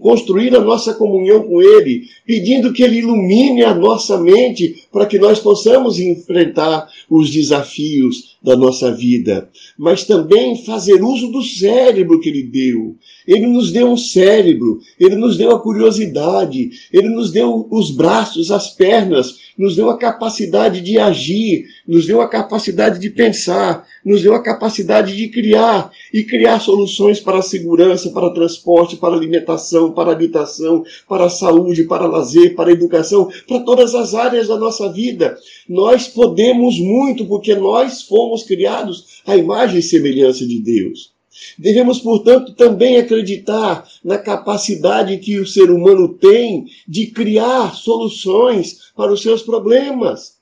construir 0.00 0.54
a 0.56 0.60
nossa 0.60 0.92
comunhão 0.92 1.44
com 1.44 1.62
Ele, 1.62 2.02
pedindo 2.26 2.72
que 2.72 2.82
Ele 2.82 2.98
ilumine 2.98 3.62
a 3.62 3.74
nossa 3.74 4.18
mente 4.18 4.79
para 4.92 5.06
que 5.06 5.18
nós 5.18 5.38
possamos 5.38 5.98
enfrentar 5.98 6.88
os 7.08 7.30
desafios 7.30 8.38
da 8.42 8.56
nossa 8.56 8.90
vida, 8.90 9.50
mas 9.78 10.04
também 10.04 10.64
fazer 10.64 11.02
uso 11.02 11.28
do 11.28 11.42
cérebro 11.42 12.20
que 12.20 12.28
Ele 12.28 12.42
deu. 12.42 12.96
Ele 13.26 13.46
nos 13.46 13.70
deu 13.70 13.88
um 13.88 13.96
cérebro, 13.96 14.80
Ele 14.98 15.14
nos 15.14 15.36
deu 15.36 15.50
a 15.50 15.60
curiosidade, 15.60 16.70
Ele 16.92 17.08
nos 17.08 17.30
deu 17.30 17.66
os 17.70 17.90
braços, 17.90 18.50
as 18.50 18.70
pernas, 18.70 19.36
nos 19.58 19.76
deu 19.76 19.90
a 19.90 19.98
capacidade 19.98 20.80
de 20.80 20.98
agir, 20.98 21.66
nos 21.86 22.06
deu 22.06 22.22
a 22.22 22.28
capacidade 22.28 22.98
de 22.98 23.10
pensar, 23.10 23.86
nos 24.04 24.22
deu 24.22 24.34
a 24.34 24.42
capacidade 24.42 25.14
de 25.14 25.28
criar 25.28 25.90
e 26.12 26.24
criar 26.24 26.60
soluções 26.60 27.20
para 27.20 27.38
a 27.38 27.42
segurança, 27.42 28.10
para 28.10 28.32
transporte, 28.32 28.96
para 28.96 29.14
alimentação, 29.14 29.92
para 29.92 30.12
habitação, 30.12 30.82
para 31.06 31.28
saúde, 31.28 31.84
para 31.84 32.06
lazer, 32.06 32.54
para 32.54 32.72
educação, 32.72 33.28
para 33.46 33.60
todas 33.60 33.94
as 33.94 34.14
áreas 34.14 34.48
da 34.48 34.56
nossa 34.80 34.92
vida. 34.92 35.38
Nós 35.68 36.08
podemos 36.08 36.78
muito 36.78 37.26
porque 37.26 37.54
nós 37.54 38.02
fomos 38.02 38.42
criados 38.42 39.20
à 39.26 39.36
imagem 39.36 39.78
e 39.78 39.82
semelhança 39.82 40.46
de 40.46 40.58
Deus. 40.58 41.12
Devemos, 41.58 42.00
portanto, 42.00 42.54
também 42.54 42.96
acreditar 42.96 43.86
na 44.04 44.18
capacidade 44.18 45.16
que 45.18 45.38
o 45.38 45.46
ser 45.46 45.70
humano 45.70 46.08
tem 46.08 46.66
de 46.88 47.06
criar 47.06 47.74
soluções 47.74 48.90
para 48.96 49.12
os 49.12 49.22
seus 49.22 49.42
problemas. 49.42 50.38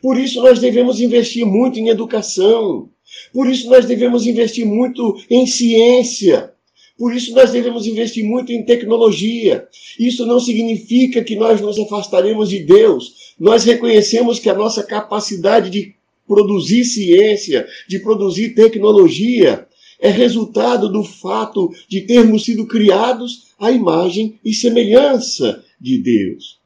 Por 0.00 0.18
isso, 0.18 0.40
nós 0.40 0.58
devemos 0.58 1.00
investir 1.00 1.44
muito 1.44 1.78
em 1.78 1.88
educação. 1.88 2.88
Por 3.32 3.48
isso, 3.48 3.68
nós 3.68 3.84
devemos 3.84 4.26
investir 4.26 4.66
muito 4.66 5.14
em 5.30 5.46
ciência. 5.46 6.53
Por 6.96 7.14
isso, 7.14 7.34
nós 7.34 7.50
devemos 7.50 7.86
investir 7.86 8.24
muito 8.24 8.52
em 8.52 8.64
tecnologia. 8.64 9.66
Isso 9.98 10.24
não 10.24 10.38
significa 10.38 11.24
que 11.24 11.34
nós 11.34 11.60
nos 11.60 11.78
afastaremos 11.78 12.48
de 12.48 12.60
Deus. 12.60 13.34
Nós 13.38 13.64
reconhecemos 13.64 14.38
que 14.38 14.48
a 14.48 14.54
nossa 14.54 14.82
capacidade 14.82 15.70
de 15.70 15.94
produzir 16.26 16.84
ciência, 16.84 17.66
de 17.88 17.98
produzir 17.98 18.54
tecnologia, 18.54 19.66
é 20.00 20.08
resultado 20.08 20.88
do 20.88 21.02
fato 21.02 21.70
de 21.88 22.02
termos 22.02 22.44
sido 22.44 22.66
criados 22.66 23.54
à 23.58 23.70
imagem 23.70 24.38
e 24.44 24.52
semelhança 24.52 25.64
de 25.80 25.98
Deus. 25.98 26.58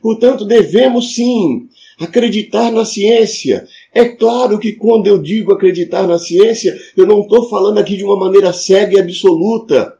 Portanto, 0.00 0.44
devemos 0.44 1.14
sim 1.14 1.68
acreditar 1.98 2.70
na 2.72 2.84
ciência. 2.84 3.66
É 3.92 4.04
claro 4.04 4.58
que 4.58 4.72
quando 4.72 5.08
eu 5.08 5.18
digo 5.18 5.52
acreditar 5.52 6.06
na 6.06 6.18
ciência, 6.18 6.78
eu 6.96 7.06
não 7.06 7.22
estou 7.22 7.48
falando 7.48 7.78
aqui 7.78 7.96
de 7.96 8.04
uma 8.04 8.16
maneira 8.16 8.52
cega 8.52 8.96
e 8.96 9.00
absoluta. 9.00 9.94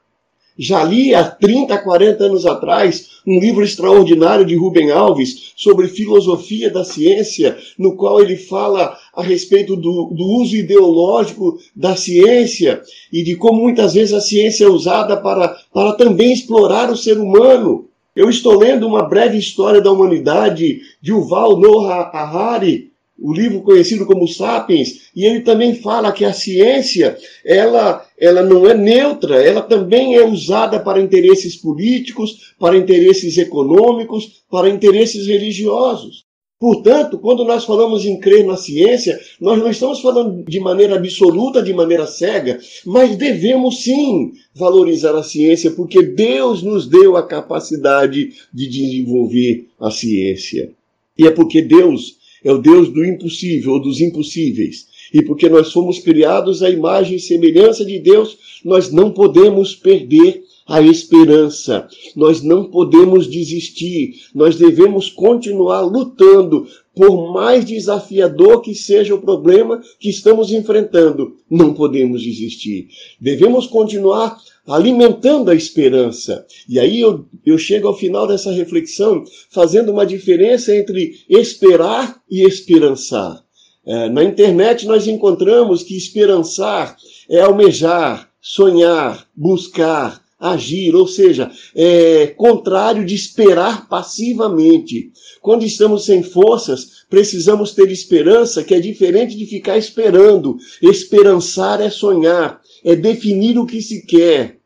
Já 0.57 0.85
li 0.85 1.14
há 1.14 1.24
30, 1.24 1.79
40 1.79 2.22
anos 2.22 2.44
atrás 2.44 3.09
um 3.26 3.40
livro 3.40 3.64
extraordinário 3.64 4.44
de 4.44 4.55
Rubem 4.55 4.90
Alves 4.90 5.53
sobre 5.57 5.88
filosofia 5.88 6.70
da 6.70 6.85
ciência, 6.85 7.57
no 7.79 7.96
qual 7.96 8.20
ele 8.20 8.37
fala 8.37 8.96
a 9.14 9.22
respeito 9.22 9.74
do, 9.74 10.12
do, 10.12 10.24
uso 10.40 10.57
ideológico 10.57 11.59
da 11.74 11.96
ciência 11.96 12.83
e 13.12 13.22
de 13.24 13.37
como 13.37 13.62
muitas 13.62 13.94
vezes 13.94 14.12
a 14.12 14.20
ciência 14.20 14.66
é 14.66 14.68
usada 14.68 15.16
para, 15.16 15.57
para 15.72 15.94
também 15.94 16.33
explorar 16.33 16.90
o 16.90 16.96
ser 16.96 17.18
humano. 17.18 17.88
Eu 18.14 18.29
estou 18.29 18.59
lendo 18.59 18.87
uma 18.87 19.09
breve 19.09 19.38
história 19.38 19.81
da 19.81 19.90
humanidade 19.90 20.81
de 21.00 21.11
Yuval 21.11 21.59
Noah 21.59 22.11
Harari, 22.12 22.89
o 23.20 23.33
livro 23.33 23.61
conhecido 23.61 24.06
como 24.06 24.26
Sapiens, 24.26 25.11
e 25.14 25.24
ele 25.24 25.40
também 25.40 25.74
fala 25.74 26.12
que 26.12 26.24
a 26.24 26.33
ciência, 26.33 27.16
ela, 27.44 28.04
ela 28.18 28.42
não 28.42 28.66
é 28.66 28.74
neutra, 28.74 29.42
ela 29.44 29.61
também 29.61 30.16
é 30.16 30.24
usada 30.26 30.80
para 30.80 31.00
interesses 31.00 31.54
políticos, 31.54 32.54
para 32.59 32.76
interesses 32.76 33.37
econômicos, 33.37 34.42
para 34.50 34.70
interesses 34.70 35.26
religiosos. 35.26 36.24
Portanto, 36.61 37.18
quando 37.18 37.42
nós 37.42 37.64
falamos 37.64 38.04
em 38.04 38.20
crer 38.20 38.44
na 38.44 38.54
ciência, 38.54 39.18
nós 39.40 39.59
não 39.59 39.70
estamos 39.70 40.00
falando 40.00 40.44
de 40.44 40.61
maneira 40.61 40.96
absoluta, 40.96 41.62
de 41.62 41.72
maneira 41.72 42.06
cega, 42.06 42.61
mas 42.85 43.16
devemos 43.16 43.83
sim 43.83 44.33
valorizar 44.54 45.16
a 45.16 45.22
ciência, 45.22 45.70
porque 45.70 46.02
Deus 46.02 46.62
nos 46.62 46.87
deu 46.87 47.16
a 47.16 47.26
capacidade 47.26 48.35
de 48.52 48.68
desenvolver 48.68 49.68
a 49.80 49.90
ciência. 49.90 50.70
E 51.16 51.26
é 51.26 51.30
porque 51.30 51.62
Deus 51.62 52.19
é 52.44 52.53
o 52.53 52.59
Deus 52.59 52.88
do 52.88 53.05
impossível 53.05 53.72
ou 53.72 53.81
dos 53.81 54.00
impossíveis. 54.00 54.87
E 55.12 55.22
porque 55.22 55.48
nós 55.48 55.72
fomos 55.72 55.98
criados 55.98 56.62
à 56.62 56.70
imagem 56.70 57.16
e 57.16 57.20
semelhança 57.20 57.85
de 57.85 57.98
Deus, 57.98 58.38
nós 58.64 58.92
não 58.92 59.11
podemos 59.11 59.74
perder 59.74 60.42
a 60.66 60.81
esperança. 60.81 61.88
Nós 62.14 62.42
não 62.42 62.64
podemos 62.64 63.29
desistir. 63.29 64.14
Nós 64.33 64.57
devemos 64.57 65.11
continuar 65.11 65.81
lutando, 65.81 66.66
por 66.94 67.33
mais 67.33 67.64
desafiador 67.64 68.61
que 68.61 68.74
seja 68.74 69.14
o 69.14 69.20
problema 69.20 69.81
que 69.98 70.11
estamos 70.11 70.53
enfrentando. 70.53 71.37
Não 71.48 71.72
podemos 71.72 72.22
desistir. 72.22 72.88
Devemos 73.20 73.66
continuar 73.66 74.37
alimentando 74.66 75.50
a 75.50 75.55
esperança. 75.55 76.46
E 76.68 76.79
aí 76.79 77.00
eu, 77.00 77.26
eu 77.44 77.59
chego 77.59 77.88
ao 77.88 77.96
final 77.96 78.26
dessa 78.26 78.53
reflexão 78.53 79.24
fazendo 79.50 79.92
uma 79.92 80.07
diferença 80.07 80.74
entre 80.74 81.12
esperar 81.29 82.20
e 82.31 82.42
esperançar. 82.42 83.42
É, 83.87 84.09
na 84.11 84.22
internet 84.22 84.87
nós 84.87 85.07
encontramos 85.07 85.83
que 85.83 85.96
esperançar 85.96 86.96
é 87.29 87.40
almejar, 87.40 88.31
sonhar, 88.40 89.26
buscar, 89.35 90.19
agir, 90.40 90.94
ou 90.94 91.07
seja, 91.07 91.50
é 91.74 92.29
contrário 92.29 93.05
de 93.05 93.14
esperar 93.14 93.87
passivamente. 93.88 95.12
Quando 95.42 95.64
estamos 95.64 96.07
sem 96.07 96.22
forças, 96.22 97.05
precisamos 97.11 97.72
ter 97.74 97.90
esperança, 97.90 98.64
que 98.64 98.74
é 98.74 98.81
diferente 98.81 99.37
de 99.37 99.44
ficar 99.44 99.76
esperando. 99.76 100.57
Esperançar 100.81 101.81
é 101.81 101.90
sonhar, 101.90 102.61
é 102.83 102.96
definir 102.96 103.59
o 103.59 103.66
que 103.66 103.83
se 103.83 104.07
quer 104.07 104.59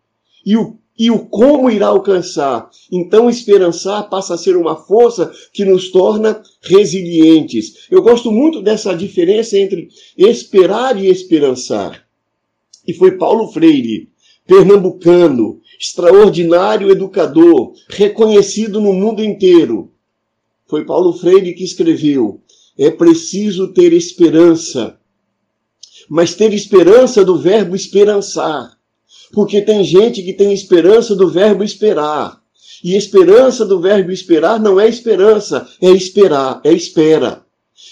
e 0.47 0.57
o 0.57 0.77
e 0.97 1.11
o 1.11 1.27
como 1.27 1.71
irá 1.71 1.89
alcançar. 1.89 2.71
Então, 2.91 3.29
esperançar 3.29 4.09
passa 4.09 4.35
a 4.35 4.39
ser 4.39 4.57
uma 4.57 4.77
força 4.77 5.33
que 5.53 5.65
nos 5.65 5.91
torna 5.91 6.41
resilientes. 6.63 7.89
Eu 7.91 8.01
gosto 8.03 8.31
muito 8.31 8.63
dessa 8.63 8.95
diferença 8.95 9.59
entre 9.59 9.89
esperar 10.17 10.97
e 10.97 11.09
esperançar. 11.09 12.07
E 12.87 12.93
foi 12.93 13.19
Paulo 13.19 13.49
Freire, 13.49 14.09
pernambucano, 14.47 15.61
extraordinário 15.85 16.91
educador, 16.91 17.75
reconhecido 17.89 18.81
no 18.81 18.93
mundo 18.93 19.23
inteiro. 19.23 19.93
Foi 20.67 20.85
Paulo 20.85 21.13
Freire 21.13 21.53
que 21.53 21.63
escreveu: 21.63 22.41
é 22.79 22.91
preciso 22.91 23.69
ter 23.69 23.93
esperança, 23.93 24.99
mas 26.09 26.35
ter 26.35 26.55
esperança 26.55 27.23
do 27.23 27.39
verbo 27.39 27.77
esperançar, 27.77 28.79
porque 29.33 29.61
tem 29.61 29.85
gente 29.85 30.23
que 30.23 30.33
tem 30.33 30.55
esperança 30.55 31.15
do 31.15 31.29
verbo 31.29 31.63
esperar. 31.63 32.43
E 32.83 32.97
esperança 32.97 33.65
do 33.65 33.81
verbo 33.81 34.11
esperar 34.11 34.61
não 34.61 34.79
é 34.79 34.89
esperança, 34.89 35.67
é 35.81 35.91
esperar, 35.91 36.61
é 36.65 36.73
espera. 36.73 37.45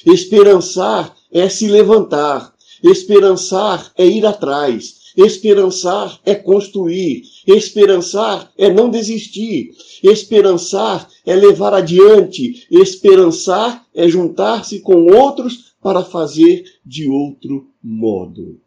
Esperançar 0.04 1.14
é 1.30 1.48
se 1.48 1.66
levantar. 1.66 2.52
Esperançar 2.82 3.90
é 3.96 4.04
ir 4.04 4.26
atrás. 4.26 5.01
Esperançar 5.16 6.18
é 6.24 6.34
construir. 6.34 7.22
Esperançar 7.46 8.50
é 8.56 8.70
não 8.70 8.88
desistir. 8.88 9.70
Esperançar 10.02 11.08
é 11.26 11.34
levar 11.34 11.74
adiante. 11.74 12.66
Esperançar 12.70 13.84
é 13.94 14.08
juntar-se 14.08 14.80
com 14.80 15.06
outros 15.06 15.74
para 15.82 16.02
fazer 16.02 16.64
de 16.84 17.08
outro 17.08 17.66
modo. 17.82 18.58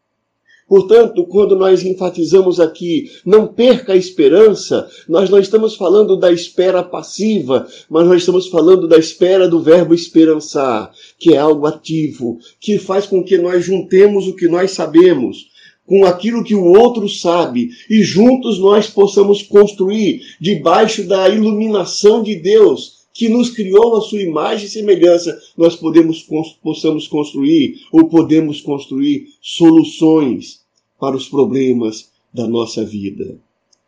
Portanto, 0.67 1.23
quando 1.27 1.55
nós 1.55 1.83
enfatizamos 1.83 2.59
aqui 2.59 3.11
não 3.23 3.45
perca 3.45 3.93
a 3.93 3.95
esperança, 3.95 4.89
nós 5.07 5.29
não 5.29 5.37
estamos 5.37 5.75
falando 5.75 6.17
da 6.17 6.31
espera 6.31 6.81
passiva, 6.81 7.67
mas 7.87 8.07
nós 8.07 8.17
estamos 8.17 8.47
falando 8.47 8.87
da 8.87 8.97
espera 8.97 9.47
do 9.47 9.61
verbo 9.61 9.93
esperançar, 9.93 10.91
que 11.19 11.35
é 11.35 11.37
algo 11.37 11.67
ativo, 11.67 12.39
que 12.59 12.79
faz 12.79 13.05
com 13.05 13.23
que 13.23 13.37
nós 13.37 13.63
juntemos 13.63 14.27
o 14.27 14.35
que 14.35 14.47
nós 14.47 14.71
sabemos 14.71 15.53
com 15.85 16.05
aquilo 16.05 16.43
que 16.43 16.55
o 16.55 16.65
outro 16.65 17.07
sabe 17.07 17.69
e 17.89 18.03
juntos 18.03 18.59
nós 18.59 18.89
possamos 18.89 19.41
construir 19.43 20.21
debaixo 20.39 21.03
da 21.03 21.29
iluminação 21.29 22.23
de 22.23 22.35
Deus 22.35 22.95
que 23.13 23.29
nos 23.29 23.49
criou 23.49 23.95
a 23.95 24.01
sua 24.01 24.21
imagem 24.21 24.65
e 24.65 24.69
semelhança, 24.69 25.39
nós 25.57 25.75
podemos 25.75 26.27
possamos 26.61 27.07
construir 27.07 27.79
ou 27.91 28.09
podemos 28.09 28.59
construir 28.59 29.29
soluções 29.41 30.59
para 30.99 31.15
os 31.15 31.29
problemas 31.29 32.09
da 32.33 32.45
nossa 32.45 32.83
vida. 32.83 33.37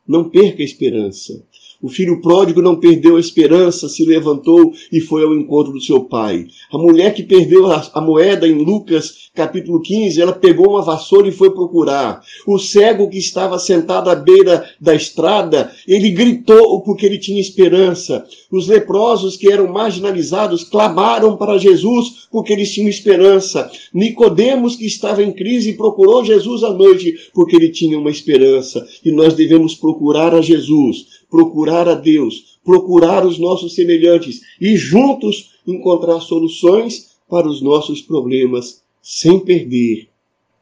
Não 0.08 0.30
perca 0.30 0.62
a 0.62 0.66
esperança. 0.66 1.44
O 1.80 1.90
filho 1.90 2.20
pródigo 2.22 2.60
não 2.60 2.76
perdeu 2.76 3.18
a 3.18 3.20
esperança, 3.20 3.88
se 3.88 4.04
levantou 4.04 4.74
e 4.92 5.00
foi 5.00 5.24
ao 5.24 5.36
encontro 5.36 5.72
do 5.72 5.82
seu 5.82 6.04
pai. 6.04 6.48
A 6.72 6.78
mulher 6.78 7.14
que 7.14 7.22
perdeu 7.22 7.68
a, 7.72 8.02
moeda 8.02 8.48
em 8.48 8.64
Lucas 8.64 9.28
capítulo 9.36 9.80
15, 9.80 10.20
ela 10.20 10.34
pegou 10.34 10.72
uma 10.72 10.82
vassoura 10.82 11.28
e 11.28 11.32
foi 11.32 11.52
procurar. 11.52 12.22
O 12.48 12.58
cego 12.58 13.08
que 13.08 13.20
estava 13.20 13.60
sentado 13.60 14.10
à 14.10 14.16
beira 14.16 14.68
da 14.82 14.96
estrada, 14.96 15.72
ele 15.88 16.10
gritou 16.10 16.82
porque 16.82 17.06
ele 17.06 17.20
tinha 17.20 17.40
esperança. 17.40 18.26
Os 18.52 18.68
leprosos 18.68 19.38
que 19.38 19.52
eram 19.52 19.72
marginalizados 19.72 20.64
clamaram 20.64 21.38
para 21.38 21.60
Jesus 21.60 22.28
porque 22.32 22.54
eles 22.54 22.74
tinham 22.74 22.90
esperança. 22.90 23.70
Nicodemos 23.94 24.76
que 24.76 24.88
estava 24.88 25.22
em 25.22 25.32
crise 25.32 25.74
procurou 25.74 26.26
Jesus 26.26 26.64
à 26.64 26.74
noite 26.74 27.30
porque 27.36 27.56
ele 27.56 27.70
tinha 27.70 28.00
uma 28.00 28.10
esperança. 28.10 28.84
E 29.06 29.12
nós 29.12 29.36
devemos 29.36 29.76
procurar 29.76 30.34
a 30.34 30.42
Jesus 30.42 31.17
procurar 31.30 31.88
a 31.88 31.96
Deus, 31.96 32.60
procurar 32.64 33.26
os 33.26 33.38
nossos 33.38 33.76
semelhantes 33.76 34.42
e 34.60 34.76
juntos 34.76 35.58
encontrar 35.66 36.20
soluções 36.22 37.18
para 37.30 37.48
os 37.48 37.62
nossos 37.62 38.02
problemas 38.02 38.82
sem 39.02 39.40
perder 39.40 40.10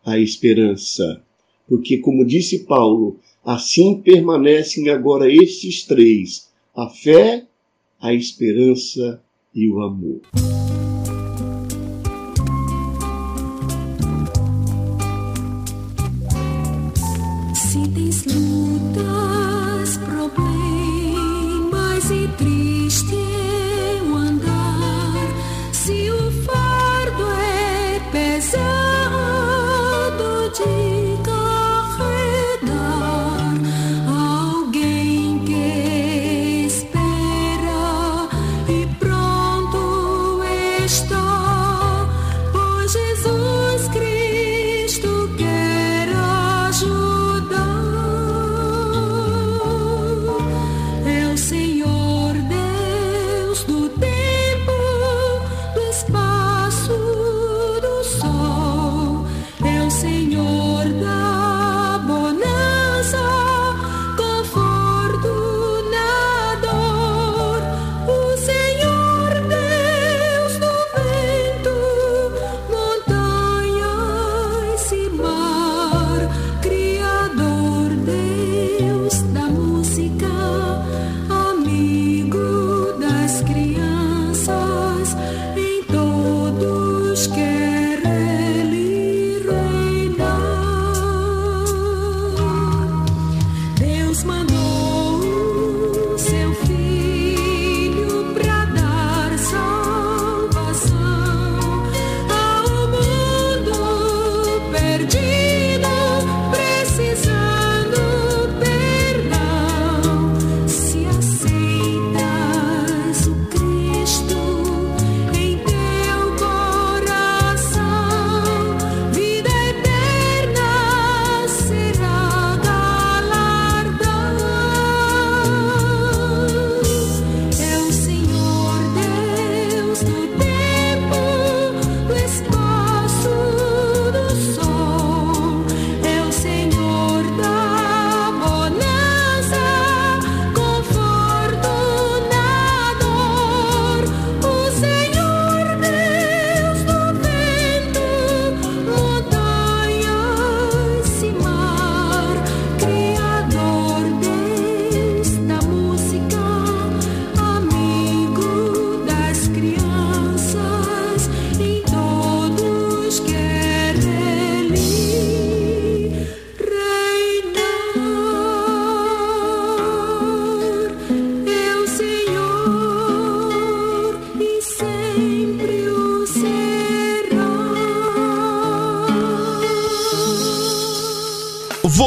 a 0.04 0.19
esperança. 0.19 1.21
Porque, 1.67 1.97
como 1.97 2.25
disse 2.25 2.65
Paulo, 2.65 3.19
assim 3.43 4.01
permanecem 4.01 4.89
agora 4.89 5.32
estes 5.32 5.84
três: 5.84 6.49
a 6.75 6.89
fé, 6.89 7.45
a 7.99 8.13
esperança 8.13 9.21
e 9.54 9.67
o 9.69 9.82
amor. 9.82 10.21